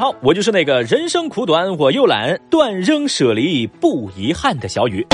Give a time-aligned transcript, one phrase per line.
[0.00, 5.06] 好，我就是那个人生苦短我又懒，断扔舍离不遗憾的小雨。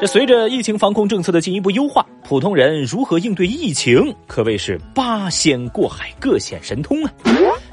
[0.00, 7.12] 这随着疫情防控政策的进一步优化，普通人如何应对疫情，可谓是八仙过海，各显神通啊！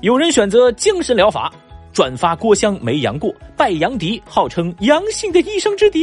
[0.01, 1.53] 有人选择精神疗法，
[1.93, 6.01] 转发郭襄没阳过，拜杨迪，号称阳性的一生之敌；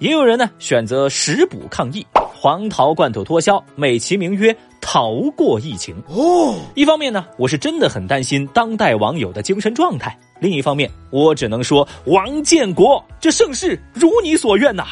[0.00, 5.96] 也有人呢选择食补抗疫，黄桃罐头脱销，美其名曰逃过疫情。
[6.08, 10.14] 哦，一方面呢，我是真的很担心当代网友的精神状态。
[10.40, 14.84] 另一方面，我只能说，王建国，这盛世如你所愿呐。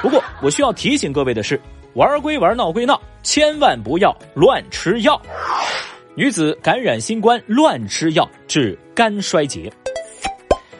[0.00, 1.60] 不过，我需要提醒各位的是，
[1.94, 5.20] 玩归玩，闹归闹，千万不要乱吃药。
[6.14, 9.70] 女子感染新冠，乱吃药致肝衰竭。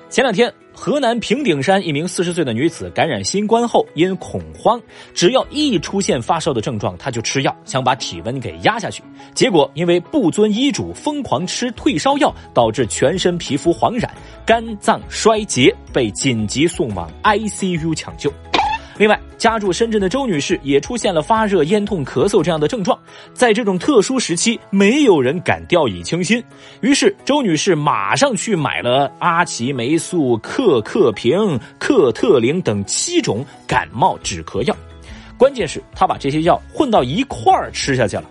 [0.08, 0.52] 前两天。
[0.84, 4.82] 河南平顶山一名四十岁的女子感染新冠后，因恐慌，
[5.14, 9.00] 只要一出现发烧的症状，她就吃药，想把体温给压下去。
[9.32, 14.12] 结果因为不遵医嘱，疯狂吃退烧药，导致全身皮肤黄染，
[14.44, 18.28] 肝脏衰竭，被紧急送往 ICU 抢救。
[18.98, 22.98] 另外，家住深圳的周女士也出现了发热、咽痛、咳嗽这样的症状。
[23.32, 26.42] 在这种特殊时期，没有人敢掉以轻心，
[26.80, 34.76] 于是周女士马上去买了阿奇霉素、克克平、克特灵等七种感冒止咳药。
[35.38, 38.24] 关键是她把这些药混到一块儿吃下去了。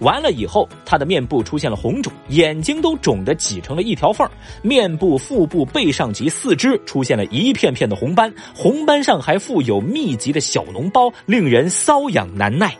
[0.00, 4.28] 完了以后，他的面部出现了红肿，眼睛都肿得挤成了一条缝
[4.62, 12.76] 面部、腹部、背上及四肢出现了一片片的红斑，红斑上还附有密集的小脓包，令人瘙痒难耐。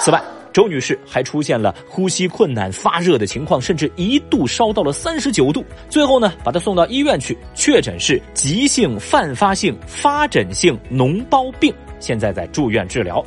[0.00, 5.64] 此外，周女士还出现了呼吸困难、发热的情况，甚至一度烧到了三十九度。
[5.88, 13.24] 最后呢，把她送到医院去，确诊是急性泛发性发疹性脓包病，现在在住院治疗。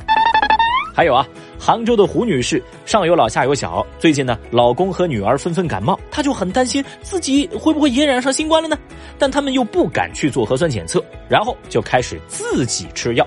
[0.92, 1.26] 还有啊。
[1.58, 8.76] 杭州的胡女士上有老下有小，最近呢，老公和女儿纷纷感冒，她就很担心自己会不会也染上新冠了呢？
[9.16, 13.24] 但他们又不敢去做核酸检测，然后就开始自己吃药。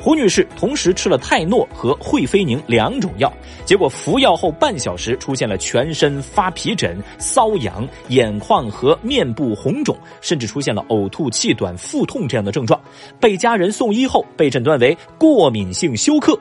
[0.00, 3.32] 胡女士同时吃了泰诺和惠菲宁两种药，
[3.64, 12.80] 结果服药后半小时出现了全身发皮疹、瘙痒、眼眶和面部红肿，甚至出现了呕吐、气短、腹痛这样的症状，
[13.18, 16.38] 被家人送医后被诊断为过敏性休克。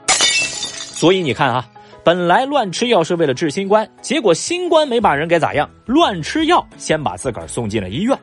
[1.03, 1.69] 所以你看啊，
[2.01, 8.17] 本来乱吃药是为了治新冠，结果新冠没把人给咋样，乱吃药先把自个儿送进了医院。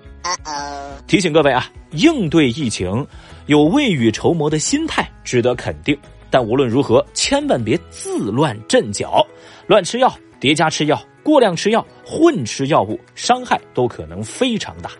[1.06, 3.06] 提醒各位啊，应对疫情，
[3.44, 5.94] 有未雨绸缪的心态值得肯定，
[6.30, 9.26] 但无论如何，千万别自乱阵脚，
[9.66, 14.90] 乱吃药、叠加吃药、过量吃药、混吃药物，伤害都可能非常大。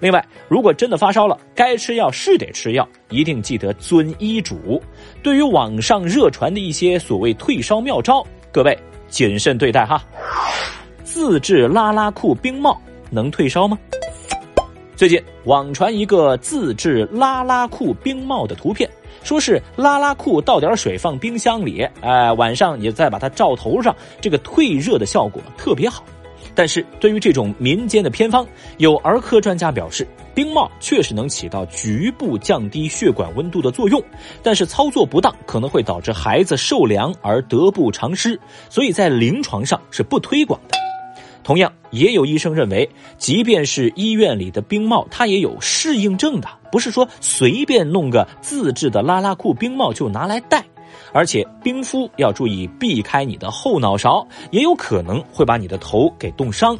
[0.00, 4.80] 另外，如果真的发烧了，该吃药是得吃药，一定记得遵医嘱。
[5.22, 10.02] 对于网上热传的一些所谓退烧妙招，各位谨慎对待哈。
[11.02, 13.78] 自制拉拉裤冰帽能退烧吗？
[14.94, 18.88] 最近网传一个自制拉拉裤冰帽的图片，
[19.22, 26.04] 说是拉拉裤倒点水放冰箱里，哎，晚上你再把它罩头上，这个退热的效果特别好。
[26.58, 28.44] 但是对于这种民间的偏方，
[28.78, 30.04] 有儿科专家表示，
[30.34, 34.02] 冰帽确实能起到局部降低血管温度的作用，
[34.42, 38.36] 但是操作不当可能会导致孩子受凉而得不偿失，
[38.68, 40.76] 所以在临床上是不推广的。
[41.44, 50.66] 同样，也有医生认为，即便是医院里的冰帽，它也有适应症的，不是说随便弄个自制的拉拉裤冰帽就拿来戴。
[51.12, 56.78] 而且冰敷要注意避开你的后脑勺，也有可能会把你的头给冻伤。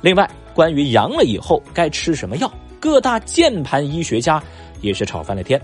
[0.00, 4.42] 另外，关于阳了以后该吃什么药，各大键盘医学家
[4.80, 5.60] 也是吵翻了天。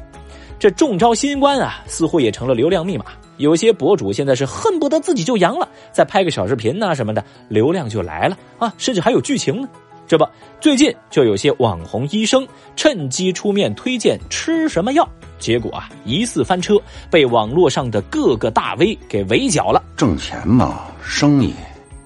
[0.59, 3.07] 这中招新冠啊，似乎也成了流量密码。
[3.37, 9.69] 有些博主现在是恨不得自己就阳了，再拍个小视频呐什么的，流量就来了啊，甚至还有剧情呢。
[10.07, 10.27] 这不，
[10.61, 15.09] 最近就有些网红医生趁机出面推荐吃什么药。
[15.39, 19.83] 结果啊，疑似翻车，被网络上的各个大 V 给围剿了。
[19.97, 21.53] 挣钱嘛，生意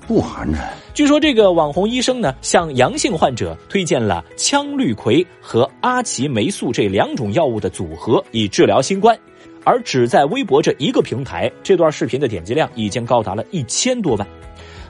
[0.07, 0.59] 不寒碜。
[0.95, 9.17] 据说这个网红医生呢，向阳性患者推荐了羟氯喹和阿奇霉素这两种药物的组合，以治疗新冠。
[9.65, 14.27] 而只在微博这一个平台，这段视频的点击量已经高达了一千多万。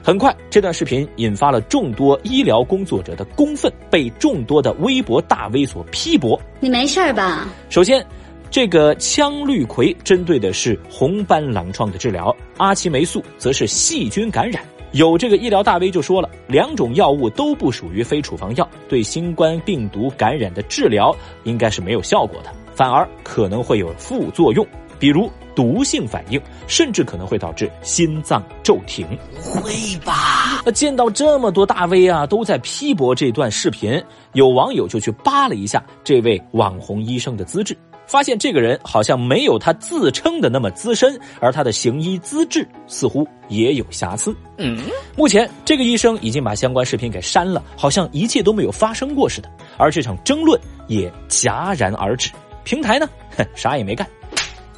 [0.09, 6.41] 很快，这段视频引发了众多医疗工作者的公愤，被众多的微博大 V 所批驳。
[6.59, 7.47] 你没事吧？
[7.69, 8.03] 首先。
[8.49, 14.63] 这个羟氯喹针对的是红斑狼疮的治疗，阿奇霉素则是细菌感染。
[14.93, 24.65] 有这个医疗大 V 就说了，两种药物都不属于非处方药，对新冠病毒感染的治疗应该是没有效果的，反而可能会有副作用，
[24.97, 25.29] 比如
[25.59, 29.05] 毒性反应，甚至可能会导致心脏骤停。
[29.41, 29.73] 会
[30.05, 30.61] 吧？
[30.65, 34.01] 那见到这么多大 V 啊都在批驳这段视频，
[34.31, 37.77] 有网友就去扒了一下这位网红医生的资质，
[38.07, 44.33] 发现这个人好像没有他自称的那么资深，而他的行医资质似乎也有瑕疵。
[44.59, 44.79] 嗯，
[45.17, 49.51] 目前这个医生已经把相关视频给删了，好像一切都没有发生过似的。
[49.77, 50.57] 而这场争论
[50.87, 52.31] 也戛然而止，
[52.63, 54.07] 平台呢，哼，啥也没干。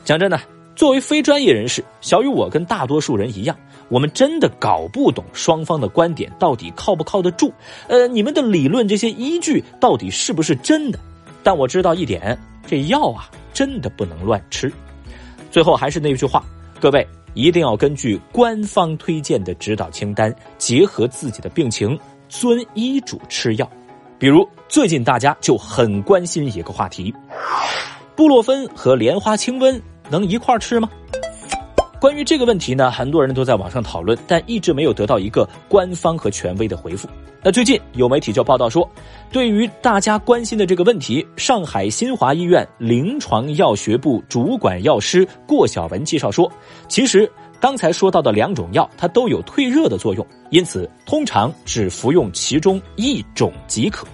[0.03, 0.39] 讲真的，
[0.75, 3.55] 作为非专业人士，小雨我跟大多数人一样。
[3.89, 7.51] 我们真的搞不懂双方的观点到底靠不靠得住，
[7.87, 10.99] 呃，你们的理论这些依据到底是不是真的？
[11.43, 14.71] 但我知道一点，这药啊真的不能乱吃。
[15.51, 16.41] 最后还是那句话，
[16.79, 23.69] 各位一定要根据官方推荐的指导清单，结合自己的病情，遵医嘱吃药。
[24.17, 27.13] 比如最近大家就很关心一个话题：
[28.15, 29.77] 布洛芬和莲花清瘟
[30.11, 30.89] 能一块吃吗？
[31.99, 37.07] 关于这个问题呢，很多人都在网上讨论，但一直没有得到一个官方和权威的回复。
[37.43, 38.87] 那最近有媒体就报道说，
[39.31, 46.51] 对于大家关心的这个问题，上海新华医院临床药学部主管药师过小文介绍说，
[46.87, 54.07] 其实刚才说到的两种药，它都有退热的作用，因此通常只服用其中一种即可，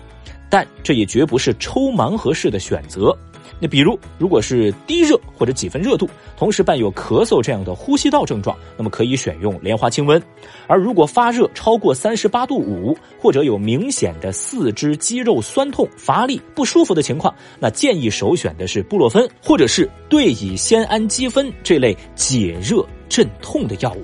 [0.50, 3.18] 但这也绝不是抽盲盒式的选择。
[3.60, 10.22] 那比如，如果是低热或者几分热度，同时伴有咳嗽这样的呼吸道症状，那么可以选用莲花清瘟；
[10.68, 24.04] 而如果发热超过三十八度五，或者有明显的四肢肌肉酸痛、乏力、不舒服的情况，那建议首选的是布洛芬或者是对乙酰氨基酚这类解热镇痛的药物。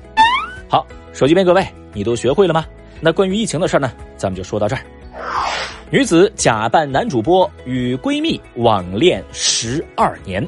[0.68, 2.66] 好，手机边各位，你都学会了吗？
[3.00, 4.82] 那关于疫情的事儿呢，咱们就说到这儿。
[5.94, 10.44] 女子假扮男主播与闺蜜网恋十二年。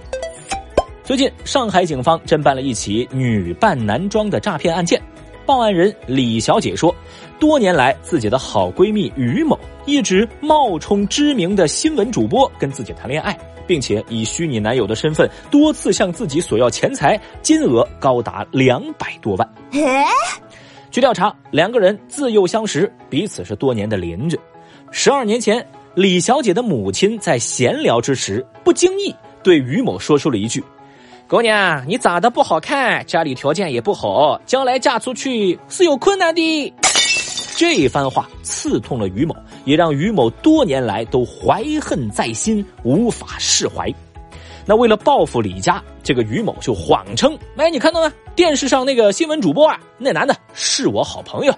[1.03, 4.99] 最近，上海警方侦办了一起女扮男装的诈骗案件。
[5.45, 6.91] 报案人李小姐说，
[7.39, 9.55] 多年来自己的好闺蜜于某
[9.85, 13.37] 一直冒充知名的新闻主播跟自己谈恋爱，
[13.67, 19.47] 并且以虚拟男友的身份多次向自己索要钱财，金额高达两百多万。
[20.95, 24.39] 据调查，两个人自幼相识，彼此是多年的邻居。
[24.91, 29.13] 十二年前，李小姐的母亲在闲聊之时，不经意
[29.43, 30.63] 对于某说出了一句
[31.27, 36.73] ：“姑娘，你长得不好看，家里条件也不好，将来嫁出去是有困难的。”
[37.57, 43.93] 这一番话刺痛了于某，也让于某多年来都怀恨在心，无法释怀。
[44.65, 48.11] 那为了报复李家，这个于某就谎称：“哎，你看到没？
[48.35, 51.53] 电视上那个新闻主播啊，那男的是我好朋友。”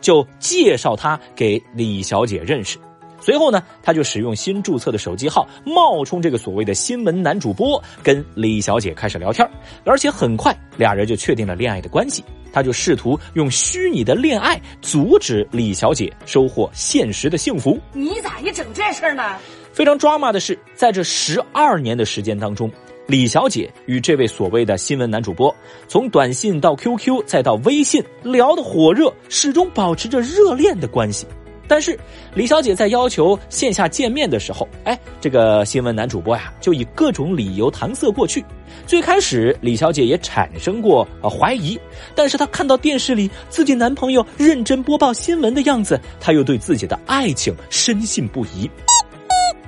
[0.00, 2.76] 就介绍他给李小姐认识，
[3.20, 9.48] 随后呢，他就使用新注册的手机号，冒充这个所谓的新闻男主播，跟李小姐开始聊天，
[9.84, 12.22] 而且很快俩人就确定了恋爱的关系。
[12.52, 17.80] 他就试图用虚拟的恋爱阻止李小姐收获现实的幸福。
[17.94, 19.38] 你咋一整这事儿呢？
[19.74, 22.70] 非常抓马的是，在这十二年的时间当中。
[23.08, 25.52] 李小姐与这位所谓的新闻男主播，
[25.88, 31.26] 从短信到 QQ 再到微信聊得火热，始终保持着热恋的关系。
[31.66, 31.98] 但是
[32.34, 38.44] 李小姐在要求线下见面的时候，哎，这个新闻男主播呀就以各种理由搪塞过去。
[38.86, 41.76] 最开始李小姐也产生过呃怀疑，
[42.14, 48.70] 但是她看到电视里自己男朋友认真播报新闻的样子，她又对自己的爱情深信不疑。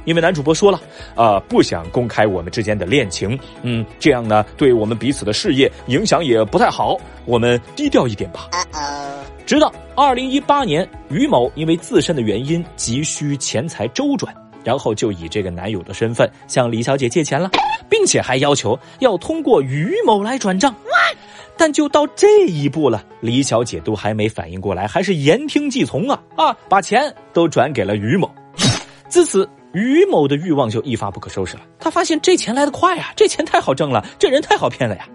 [0.07, 0.81] 因为男主播说了，
[1.17, 6.97] 呃，不想公开我们之间的恋情，嗯，这样呢，对我们彼此的事业影响也不太好，
[7.27, 8.49] 我们低调一点吧。
[9.45, 14.35] 直到二零一八年，于某因为自身的原因急需钱财周转，
[14.65, 17.51] 然后就以这个男友的身份向李小姐借钱了，
[17.89, 20.75] 并且还要求要通过于某来转账。
[21.59, 28.31] 但就到这一步了，李小姐都还没反应过来，还是言听计从啊啊，把钱都转给了于某。
[29.09, 29.49] 自此。
[29.77, 31.63] 于某的欲望就一发不可收拾了。
[31.79, 35.07] 他发现这钱来得快呀，这钱太好挣了，这人太好骗了呀。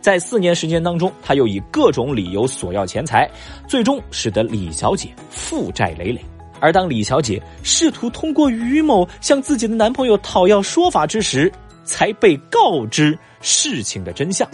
[0.00, 3.28] 在四年时间当中，他又以各种理由索要钱财，
[3.66, 6.24] 最终使得李小姐负债累累。
[6.60, 11.52] 而当李小姐试图通过于某向自己的男朋友讨要说法之时，
[11.84, 14.48] 才被告知事情的真相。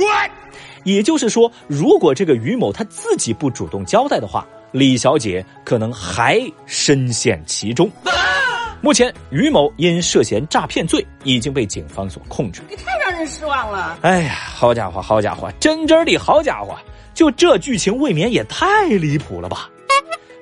[0.85, 7.91] 也就是说，如果这个于某他自己不主动交代的话，李小姐可能还深陷其中。
[8.83, 12.61] 目前，于某因涉嫌诈骗罪已经被警方所控制。
[12.69, 13.97] 你太让人失望了！
[14.03, 16.77] 哎呀，好家伙，好家伙，真真的好家伙！
[17.15, 19.71] 就这剧情，未免也太离谱了吧！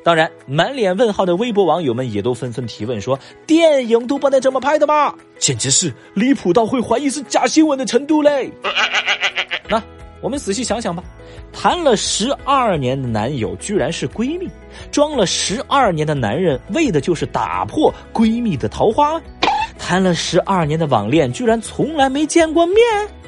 [0.02, 5.14] 当然，满脸问号的微博网友们也都纷纷提问说：“电影都不能这么拍的吗？
[5.38, 8.50] 简直是离谱到会怀疑是假新闻的程度嘞！”
[9.68, 9.82] 那
[10.22, 11.04] 我们仔细想想吧，
[11.52, 14.48] 谈了十二年的男友居然是闺蜜，
[14.90, 19.20] 装了十二年的男人为的就是打破闺蜜的桃花，
[19.78, 22.76] 谈了十二年的网恋居然从来没见过面，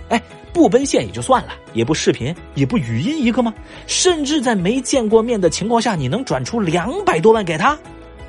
[0.09, 3.53] 哎，不奔现也就算了，也不视频，也不语音一个吗？
[3.87, 7.79] 甚至在没见过面的情况下，你能转出两百多万给他？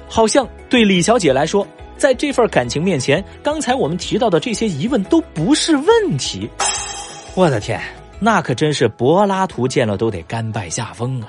[0.09, 1.65] 好像对李小姐来说，
[1.97, 6.50] 在这份感情面前，刚才我们提到的这些疑问都不是问题。
[7.35, 7.79] 我的天！
[8.24, 11.27] 那可真是柏拉图见了都得甘拜下风啊！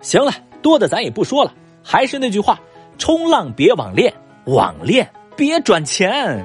[0.00, 0.32] 行了，
[0.62, 2.58] 多的咱也不说了，还是那句话：
[2.96, 4.10] 冲浪别网恋，
[4.46, 5.06] 网恋
[5.36, 6.42] 别转钱。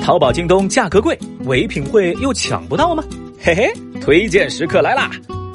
[0.00, 3.02] 淘宝、京东价格贵，唯品会又抢不到吗？
[3.40, 5.10] 嘿嘿，推荐时刻来啦！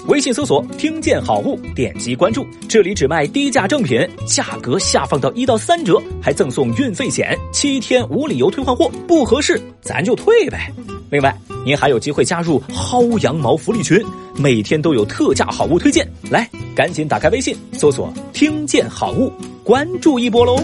[0.09, 10.69] 微信搜索“听见好物”，点击关注，这里只卖低价正品，价格下放到一到三折，还赠送运费险，七天无理由退换货，不合适咱就退呗。
[11.09, 11.35] 另外，
[11.65, 14.03] 您还有机会加入薅羊毛福利群，
[14.35, 19.31] 每天都有特价好物推荐，来，赶紧打开微信搜索“听见好物”，
[19.63, 20.61] 关注一波喽。